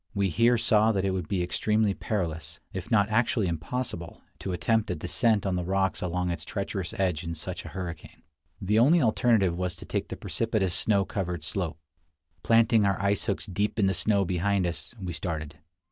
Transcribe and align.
We 0.15 0.29
here 0.29 0.57
saw 0.57 0.91
that 0.93 1.05
it 1.05 1.11
would 1.11 1.27
be 1.27 1.43
extremely 1.43 1.93
perilous, 1.93 2.59
if 2.73 2.89
not 2.89 3.07
actually 3.09 3.45
impossible, 3.45 4.19
to 4.39 4.51
attempt 4.51 4.89
a 4.89 4.95
descent 4.95 5.45
on 5.45 5.55
the 5.55 5.63
rocks 5.63 6.01
along 6.01 6.31
its 6.31 6.43
treacherous 6.43 6.91
edge 6.95 7.23
in 7.23 7.35
such 7.35 7.65
a 7.65 7.69
hurricane. 7.69 8.23
The 8.59 8.79
only 8.79 8.99
alternative 8.99 9.55
was 9.55 9.75
to 9.75 9.85
take 9.85 10.07
the 10.07 10.17
precipitous 10.17 10.73
snow 10.73 11.05
covered 11.05 11.43
slope. 11.43 11.77
Planting 12.41 12.83
our 12.83 12.99
ice 12.99 13.25
hooks 13.25 13.45
deep 13.45 13.77
in 13.77 13.85
the 13.85 13.93
snow 13.93 14.25
behind 14.25 14.65
us, 14.65 14.95
we 14.99 15.13
started. 15.13 15.59